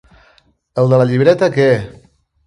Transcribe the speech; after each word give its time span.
El 0.83 0.87
de 0.93 0.99
la 1.01 1.05
llibreta 1.09 1.49
que! 1.59 1.67